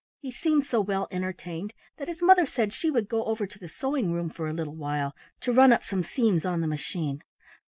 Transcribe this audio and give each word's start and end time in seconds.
He 0.19 0.31
seemed 0.31 0.65
so 0.65 0.81
well 0.81 1.07
entertained 1.11 1.73
that 1.97 2.07
his 2.07 2.23
mother 2.23 2.47
said 2.47 2.73
she 2.73 2.89
would 2.89 3.07
go 3.07 3.23
over 3.25 3.45
to 3.45 3.59
the 3.59 3.69
sewing 3.69 4.11
room 4.11 4.31
for 4.31 4.47
a 4.47 4.51
little 4.53 4.73
while 4.75 5.13
to 5.41 5.53
run 5.53 5.71
up 5.71 5.83
some 5.83 6.01
seams 6.01 6.43
on 6.43 6.61
the 6.61 6.65
machine. 6.67 7.21